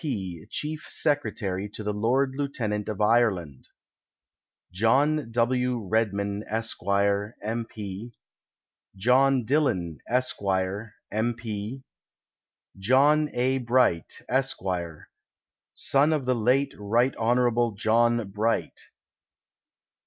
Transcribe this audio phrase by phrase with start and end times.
[0.01, 3.67] P., Chief Secretary to the Lord Lieutenant of Ireland.
[4.71, 5.51] John AV.
[5.75, 6.79] Redmond, Esq.,
[7.43, 7.65] M.
[7.69, 8.11] P.
[8.95, 10.39] John Dillon, Esq.,
[11.11, 11.35] M.
[11.35, 11.83] P.
[12.79, 13.59] John A.
[13.59, 14.57] Bright, Esq.,
[15.75, 17.15] son of the late Rt.
[17.17, 17.75] Hon.
[17.77, 18.81] John Bright.